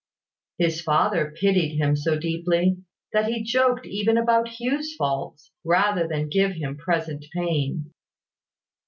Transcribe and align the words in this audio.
His 0.57 0.81
father 0.81 1.31
pitied 1.39 1.77
him 1.77 1.95
so 1.95 2.17
deeply, 2.17 2.77
that 3.13 3.27
he 3.27 3.43
joked 3.43 3.85
even 3.85 4.17
about 4.17 4.59
Hugh's 4.59 4.95
faults, 4.95 5.51
rather 5.63 6.07
than 6.07 6.27
give 6.27 6.53
him 6.53 6.75
present 6.75 7.25
pain. 7.35 7.91